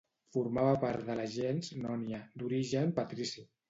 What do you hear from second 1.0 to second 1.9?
de la gens